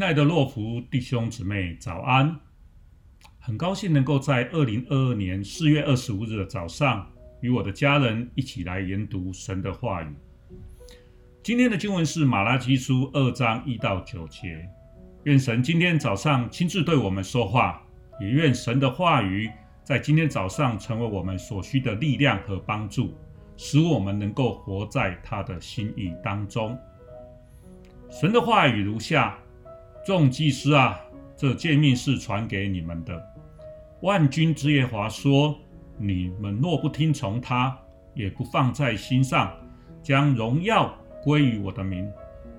[0.00, 2.34] 亲爱的洛福弟兄姊妹，早安！
[3.38, 7.06] 很高兴能够在二零二二年四月二十五日的早上，
[7.42, 10.08] 与我的家人一起来研读神的话语。
[11.42, 14.66] 今天的经文是马拉基书二章一到九节。
[15.24, 17.82] 愿神今天早上亲自对我们说话，
[18.18, 19.50] 也愿神的话语
[19.84, 23.12] 在今天早上成为我们所需的力量和帮助，
[23.58, 26.74] 使我们能够活在他的心意当中。
[28.08, 29.36] 神的话语如下。
[30.04, 30.98] 众祭司啊，
[31.36, 33.22] 这诫命是传给你们的。
[34.00, 35.58] 万军之耶和华说：
[35.98, 37.76] 你们若不听从他，
[38.14, 39.52] 也不放在心上，
[40.02, 42.10] 将荣耀归于我的名，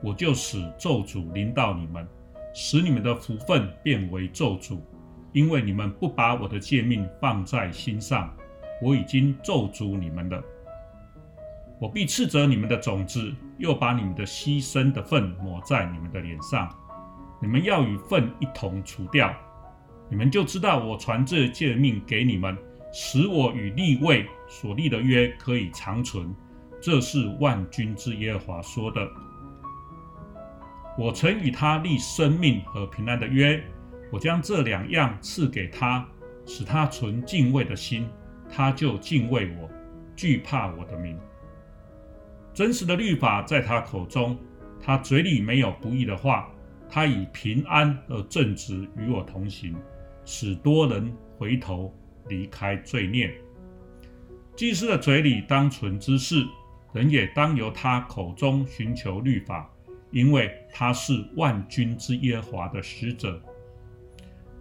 [0.03, 2.07] 我就使咒诅临到你们，
[2.53, 4.77] 使你们的福分变为咒诅，
[5.33, 8.31] 因为你们不把我的诫命放在心上。
[8.83, 10.43] 我已经咒诅你们了。
[11.79, 16.69] 我必斥责你们的种子，又把你们的牺牲的份抹在你们的脸上。
[17.41, 19.33] 你们要与粪一同除掉，
[20.09, 22.55] 你们就知道我传这诫命给你们，
[22.93, 26.33] 使我与立位所立的约可以长存。
[26.79, 29.07] 这是万军之耶和华说的。
[30.97, 33.63] 我曾与他立生命和平安的约，
[34.11, 36.07] 我将这两样赐给他，
[36.45, 38.07] 使他存敬畏的心，
[38.49, 39.69] 他就敬畏我，
[40.15, 41.17] 惧怕我的名。
[42.53, 44.37] 真实的律法在他口中，
[44.79, 46.50] 他嘴里没有不义的话。
[46.93, 49.73] 他以平安和正直与我同行，
[50.25, 51.95] 使多人回头
[52.27, 53.33] 离开罪孽。
[54.57, 56.45] 祭司的嘴里当存知识，
[56.91, 59.71] 人也当由他口中寻求律法，
[60.11, 63.41] 因为他是万军之耶和华的使者。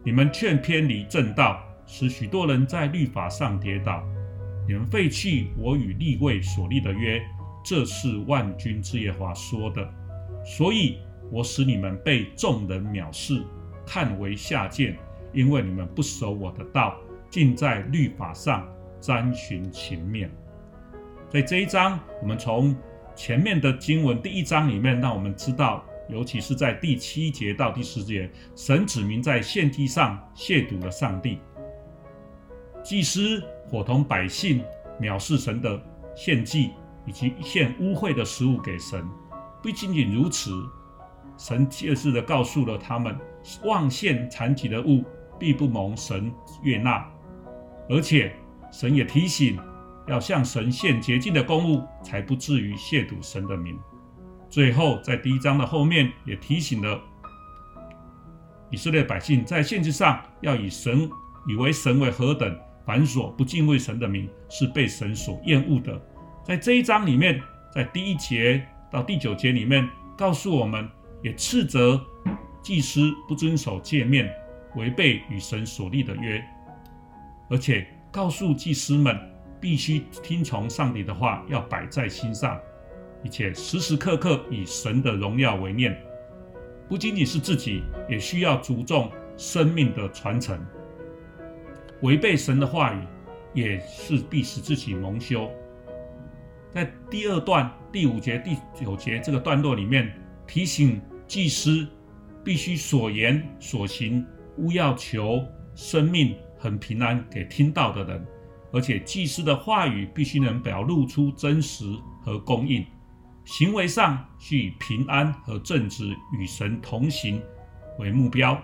[0.05, 4.05] 你们劝偏离正道，使许多人在律法上跌倒。
[4.69, 7.20] 你们废弃我与立位所立的约，
[7.64, 9.92] 这是万军之耶和华说的。
[10.46, 11.01] 所以。
[11.30, 13.45] 我使你们被众人藐视，
[13.86, 14.98] 看为下贱，
[15.33, 16.96] 因为你们不守我的道，
[17.30, 18.68] 竟在律法上
[19.01, 20.29] 沾徇情面。
[21.29, 22.77] 在这一章，我们从
[23.14, 31.39] 前面的经文第一章里面，让我们知道，尤其是在第七节到第十节，神指明在献祭上亵渎了上帝，
[32.83, 34.64] 祭司伙同百姓
[35.01, 35.80] 藐视神的
[36.17, 36.70] 献祭，
[37.07, 39.08] 以及献污秽的食物给神。
[39.63, 40.51] 不仅仅如此。
[41.40, 43.18] 神切实地告诉了他们，
[43.64, 45.02] 妄献残疾的物
[45.39, 46.30] 必不蒙神
[46.62, 47.11] 悦纳，
[47.89, 48.30] 而且
[48.70, 49.58] 神也提醒，
[50.06, 53.78] 要向神献洁净的公物，才不至于亵渎神的名。
[54.51, 57.01] 最后，在第一章的后面也提醒了
[58.68, 61.08] 以色列百姓，在献祭上要以神
[61.48, 65.98] 以为神为何等，凡所不敬畏神的名，是被神所厌恶的。
[66.45, 67.40] 在这一章里面，
[67.74, 68.62] 在第一节
[68.92, 70.86] 到第九节里面，告诉我们。
[71.23, 72.01] 也斥责
[72.63, 74.29] 祭司不遵守诫命，
[74.77, 76.42] 违背与神所立的约，
[77.48, 79.19] 而且告诉祭司们
[79.61, 82.58] 必须听从上帝的话，要摆在心上，
[83.23, 85.97] 并且时时刻刻以神的荣耀为念。
[86.89, 90.58] 不仅仅是自己，也需要注重生命的传承。
[92.02, 93.02] 违背神的话语，
[93.55, 95.51] 也是必使自己蒙羞。
[96.70, 100.13] 在第二段第五节、第九节这个段落里面
[100.47, 101.01] 提醒。
[101.30, 101.86] 祭司
[102.45, 104.27] 必须所言所行，
[104.58, 105.41] 勿要求
[105.77, 108.27] 生命很平安给听到的人，
[108.73, 111.85] 而且祭司的话语必须能表露出真实
[112.20, 112.85] 和公义，
[113.45, 117.40] 行为上需以平安和正直与神同行
[118.01, 118.61] 为目标，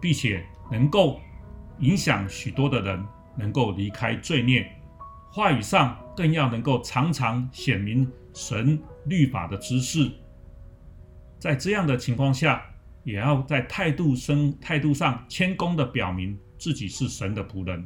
[0.00, 1.20] 并且能够
[1.80, 3.04] 影响许多的人
[3.36, 4.64] 能够离开罪孽。
[5.32, 10.08] 话语上更要能够常常显明神律法的知识。
[11.42, 12.64] 在这样的情况下，
[13.02, 17.84] 也要在态度生态度上谦恭地表明自己是神的仆人，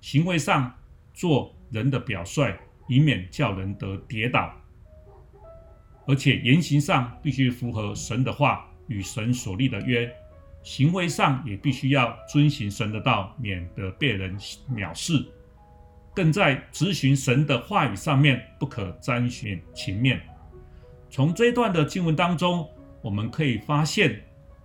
[0.00, 0.72] 行为上
[1.12, 2.56] 做人的表率，
[2.88, 4.50] 以免叫人得跌倒。
[6.06, 10.10] 而且言行上必须符合神的话与神所立的约，
[10.62, 14.34] 行为上也必须要遵行神的道，免得被人
[14.70, 15.22] 藐视。
[16.14, 20.22] 更在执行神的话语上面不可沾徇情面。
[21.10, 22.66] 从这段的经文当中。
[23.04, 24.18] 我们可以发现，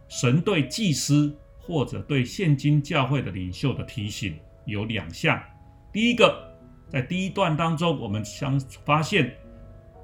[0.07, 4.33] 神对祭司或者对现今教会的领袖的提醒
[4.63, 5.37] 有两项。
[5.91, 6.41] 第一个，
[6.87, 9.35] 在第一段当中，我们相发现，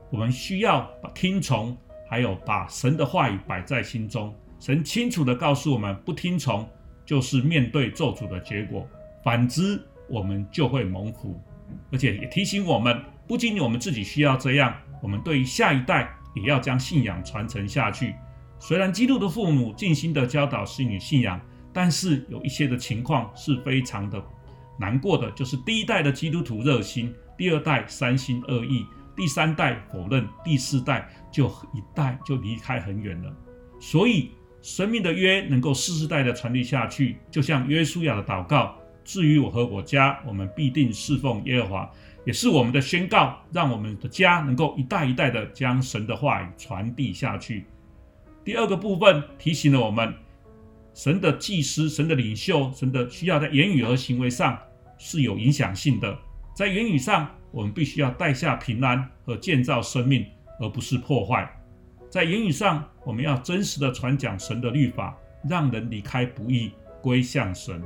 [0.10, 1.78] 我们需要把听从，
[2.10, 4.36] 还有把神的话语摆在心中。
[4.60, 6.68] 神清楚地告诉我们，不听从
[7.06, 8.86] 就是面对咒诅的结果；
[9.24, 11.42] 反之，我们就会蒙福。
[11.90, 18.14] 而且也提醒我们，不仅仅我们自己需要这样，我们对于下一代也要将信仰传承下去。
[18.60, 21.40] 虽然基督的父母尽心的教导儿女信仰，
[21.74, 24.24] 但是有一些的情况是非常的
[24.80, 28.86] 难过的，就是第一代的基督徒热心，第二代三心二意，
[29.16, 33.32] 第三代否认，第四代就一代就离开很远了。
[33.80, 34.32] 所以
[34.62, 41.92] 生命的约能够世世代的传递下去，就像约书亚的祷告：至于我和我家，我们必定侍奉耶和华。
[42.26, 47.66] 也是我们的宣告，让我们的家能够一代一代的将神的话语传递下去。
[48.46, 50.14] 第二个部分提醒了我们，
[50.94, 54.56] 神的祭司、神的领袖、神的需要在言语和行为上
[55.00, 56.16] 是有影响性的。
[56.56, 60.24] 在言语上，我们必须要带下平安和建造生命，
[60.60, 61.52] 而不是破坏。
[62.08, 65.18] 在言语上，我们要真实的传讲神的律法，
[65.50, 66.72] 让人离开不义，
[67.02, 67.82] 归向神，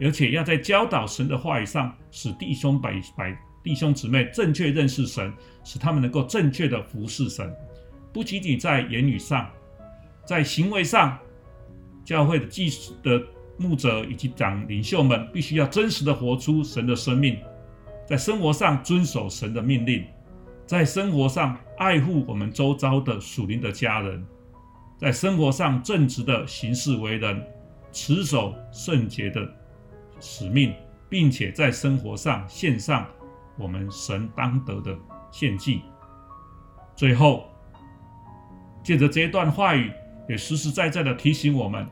[0.00, 3.38] 而且要在教导神的话语上，使弟兄百百。
[3.62, 5.30] 弟兄姊妹正确认识神，
[5.64, 7.54] 使他们能够正确的服侍神，
[8.10, 9.50] 不仅仅在言语上，
[10.28, 11.18] 在行为上，
[12.04, 13.18] 教会的祭司的
[13.56, 17.38] 牧者以及长领袖们必须要真实的活出神的生命，
[18.06, 20.04] 在生活上遵守神的命令，
[20.66, 24.22] 在生活上爱护我们周遭的属灵的家人，
[24.98, 27.42] 在生活上正直的行事为人，
[27.90, 29.50] 持守圣洁的
[30.20, 30.74] 使命，
[31.08, 33.06] 并且在生活上献上。
[33.56, 34.94] 我们神当得的
[35.32, 35.80] 献祭。
[36.94, 37.48] 最后，
[38.84, 39.90] 借着这段话语，
[40.28, 41.86] 也实实在在的提醒我们，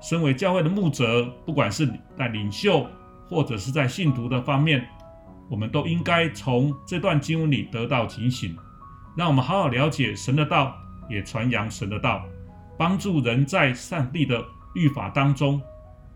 [0.00, 1.86] 身为教会的牧者，不管是
[2.16, 2.86] 在领袖
[3.28, 4.86] 或者是在信徒的方面，
[5.50, 8.56] 我们都应该从这段经文里得到警醒，
[9.16, 10.74] 让我们好好了解神的道，
[11.08, 12.24] 也传扬神的道，
[12.78, 14.42] 帮助人在上帝的
[14.74, 15.60] 律法当中，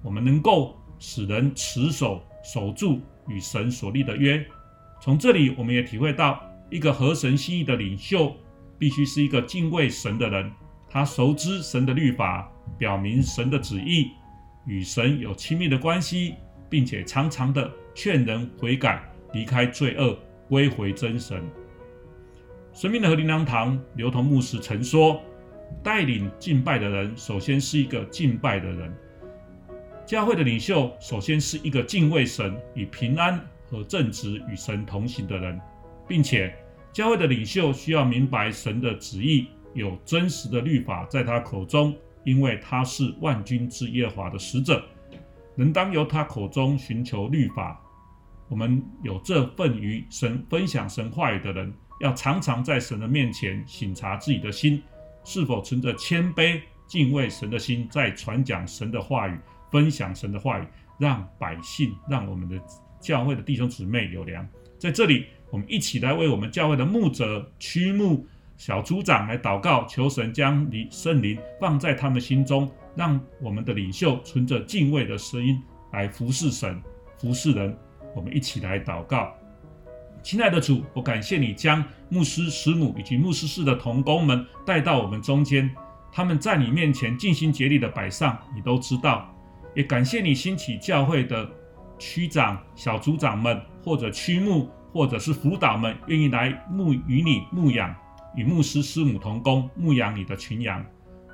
[0.03, 4.45] 我们能够使人持守守住与神所立的约。
[5.01, 8.35] 从这里，我们也体会到，一个合神心意的领袖，
[8.79, 10.51] 必须是一个敬畏神的人。
[10.91, 14.11] 他熟知神的律法，表明神的旨意，
[14.67, 16.35] 与神有亲密的关系，
[16.69, 19.03] 并且常常的劝人悔改，
[19.33, 21.43] 离开罪恶，归回真神。
[22.73, 25.23] 生命的和灵粮堂刘同牧师曾说
[25.83, 28.91] ：“带领敬拜的人，首先是一个敬拜的人；
[30.05, 33.41] 教会的领袖，首先是一个敬畏神以平安。”
[33.71, 35.61] 和正直与神同行的人，
[36.09, 36.53] 并且
[36.93, 41.95] 教会的领袖需要明白神的旨意，有真实的律法在他口中，
[42.25, 44.85] 因为他是万军之耶和华的使者，
[45.55, 47.81] 能当由他口中寻求律法。
[48.49, 54.83] 我们有这份与神分享神话语的人，要常常在神的面前省察自己的心，
[55.25, 59.39] 是否存着谦卑敬畏神的心，在传讲神的话语，
[59.71, 60.67] 分享神的话语，
[60.99, 62.61] 让百姓，让我们的。
[63.01, 64.47] 教会的弟兄姊妹有粮，
[64.79, 68.27] 在这里，我们一起来为我们教会的牧者、区牧、
[68.61, 75.59] 小组长来祷告，求神将你圣灵放在他们心中，让我们的领袖存着敬畏的声音
[75.93, 76.79] 来服侍神、
[77.19, 77.75] 服侍人。
[78.15, 79.33] 我们一起来祷告，
[80.23, 85.75] 亲爱的主，我感谢你将牧师、师母以及牧师室的同工们带到我们中间，
[86.13, 89.35] 他们在你面前尽心竭力的摆上，你都知道。
[89.75, 91.51] 也感谢你兴起教会的。
[91.99, 97.95] 区长、小组长们，或者区牧，或者是辅导们，愿意来牧与你牧养，
[98.37, 100.85] 与牧师师母同工牧养你的群羊。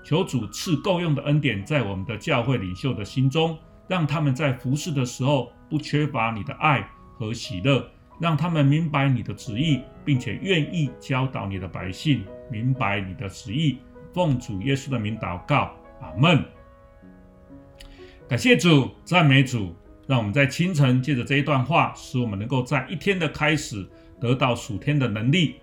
[0.04, 7.84] 求主赐够用的恩典在我们的教会领袖的心中，让他们在服侍的时候不缺乏你的爱和喜乐，
[8.20, 13.78] 让他们明白你的旨意，并且愿意教导你的百姓明白你的旨意。
[14.14, 16.44] 奉主耶稣的名祷告，阿门。
[18.28, 19.74] 感谢主，赞美主。
[20.06, 23.84] 让我们在清晨借着这一段话，使我们能够在一天的开始
[24.20, 25.56] 得到属天的能力，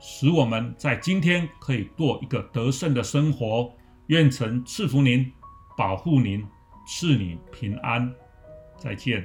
[0.00, 3.70] 使我们在今天可以过一个得胜的生活。
[4.06, 5.30] 愿神赐福您，
[5.76, 6.44] 保护您，
[6.86, 8.12] 赐你平安。
[8.76, 9.24] 再见。